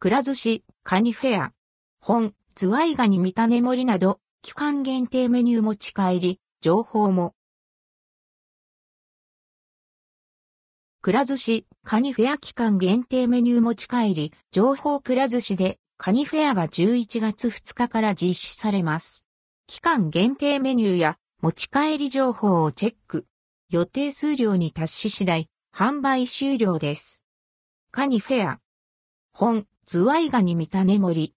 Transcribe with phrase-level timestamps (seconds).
[0.00, 1.52] くら寿司、カニフェア。
[2.00, 7.34] 本、ズワイガニ見たね盛りなど、期間限定メニュー持ち帰り、情報も。
[11.00, 19.24] くら寿司、カニフェア期間限定メニュー持ち帰り、情報くら寿司で、カニフェアが11月2日から実施されます。
[19.66, 23.26] 期間限定メニューや持ち帰り情報をチェック。
[23.72, 27.24] 予定数量に達し次第、販売終了です。
[27.90, 28.60] カニフェア。
[29.32, 31.32] 本、ズワイガニ見たね森。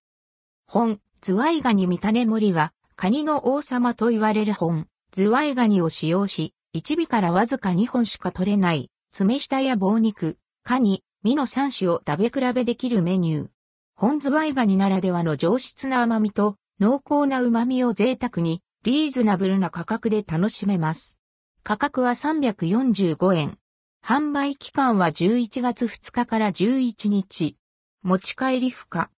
[0.67, 13.47] 本、ズワイガニ見たね森は、カニの王様と言われる本、ズワイガニを使用し、1尾からわずか2本しか取れない、爪下や棒肉、カニ、身の3種を食べ比べできるメニュー。
[13.95, 21.17] 本ズワイガニならではの上質な甘みと濃厚な旨味を贅沢にリーズナブルな価格で楽しめます。
[21.63, 23.57] 価格は345円。
[24.05, 27.55] 販売期間は11月2日から11日。
[28.03, 29.11] 持ち帰り不可。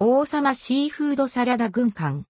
[0.00, 2.24] 王様シーフードサラダ軍艦。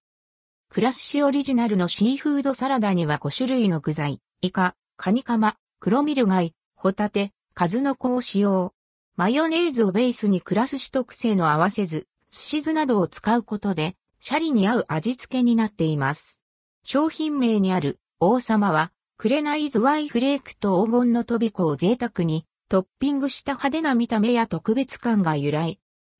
[0.69, 8.75] クラッシュオリジナルのシーフードサラダには5種類の具材、イカ、カニカマ、黒ミル貝、ホタテ、数の子を使用。
[9.15, 16.39] マヨネーズをベースにクラスシ特製の合わせず、寿司酢などを使うことで、シャリに合う味付けになっています。
[16.83, 25.78] 商品名にある王様は、クレナイズワイフレークと黄金のトビコを贅沢にトッピングした派手な見た目や特別感が由来。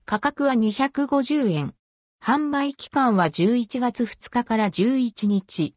[0.09, 1.75] 価格は250円。
[2.19, 5.75] 販売期間は11月2日から11日。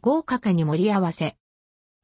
[0.00, 1.36] 豪華化に盛り合わせ。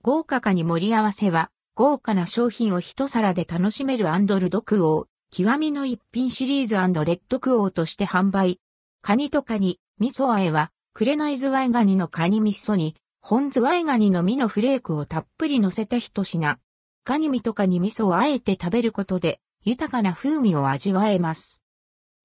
[0.03, 8.59] 豪華化に盛り合わせは、豪華な商品を一皿で楽しめるアンドルドクオー、極みの一品シリーズレッドクオーとして販売。
[9.01, 16.59] カニとカニ、味噌あえは、クレナイズワイガニのカニ味噌に、本ズワイガニの実のフレークをたっぷり乗せた一品。
[17.05, 21.63] カニ身とカニ味噌をあえて食べることで、豊かな風味を味わえます。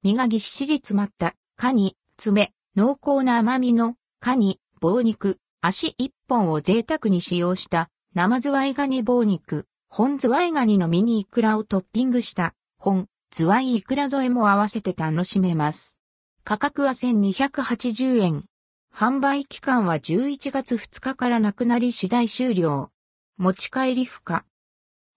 [0.03, 15.97] 身がぎっしり詰まったカニ、爪、濃厚な甘みのカニ、棒肉、足一本を贅沢に使用した生ズワイガニ棒肉、本ズワイガニのミニイクラをトッピングした本ズワイイクラ添えも合わせて楽しめます。
[16.43, 18.45] 価格は1280円。
[18.91, 22.89] 販売期間は11月2日からなくなり次第終了。
[23.37, 24.43] 持ち帰り不可。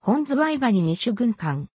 [0.01, 1.70] 本ズワイガニ2種軍艦。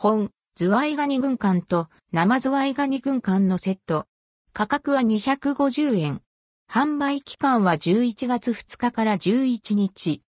[0.00, 4.06] 本ズワイガニ軍艦と生ズワイガニ軍艦のセット。
[4.52, 6.22] 価格は250円。
[6.70, 10.22] 販売期間は11月2日から11日。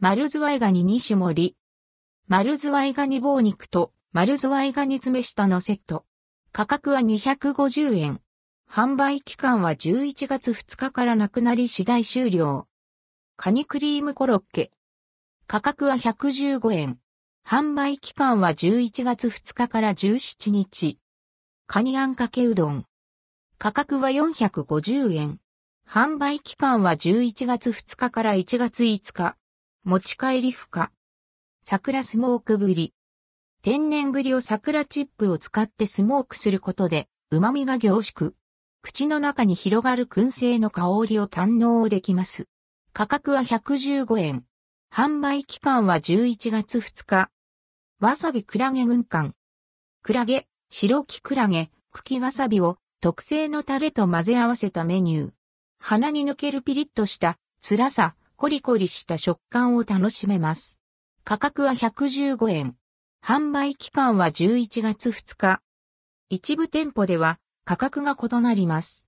[0.00, 1.56] 丸ズワイガニ2種盛り。
[2.28, 6.06] 丸ズワイガニ棒肉と丸ズワイガニ詰め下のセット。
[6.50, 8.22] 価格は250円。
[8.66, 12.66] 販売期間は11月2日からなくなり次第終了。
[13.36, 14.70] カニクリームコロッケ。
[15.46, 16.98] 価格は115円。
[17.46, 20.98] 販売期間は11月2日から17日。
[21.66, 22.86] カニあんかけうどん。
[23.58, 25.40] 価格は450円。
[25.86, 29.36] 販売期間は11月2日から1月5日。
[29.84, 30.90] 持ち帰り不可。
[31.62, 32.94] 桜スモークぶり。
[33.60, 38.32] 天然ぶりを桜チップを使ってスモークすることで、旨味が凝縮。
[38.80, 42.48] 口の中に広がる燻製の香りを堪能できます。
[42.94, 44.46] 価格は115円。
[44.90, 47.33] 販売期間は11月2日。
[48.04, 49.34] わさびクラゲ軍艦。
[50.02, 55.30] クラゲ、白木クラゲ、茎わさびを特製のタレと混ぜ合わせたメニュー。
[55.78, 60.78] 鼻に抜けるピリッとした辛さ、コリコリした食感を楽しめます。
[61.24, 62.76] 価格は115円。
[63.24, 65.62] 販売期間は11月2日。
[66.28, 69.00] 一部店舗では価格が異なります。